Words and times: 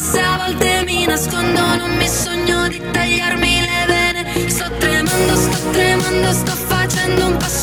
se 0.00 0.18
a 0.18 0.38
volte 0.38 0.82
mi 0.86 1.04
nascondo 1.04 1.60
non 1.76 1.90
mi 1.96 2.08
sogno 2.08 2.68
di 2.68 2.80
tagliarmi 2.90 3.60
le 3.60 3.84
vene. 3.86 4.48
Sto 4.48 4.64
tremando, 4.78 5.34
sto 5.36 5.70
tremando, 5.70 6.32
sto 6.32 6.52
facendo 6.52 7.26
un 7.26 7.36
passo 7.36 7.59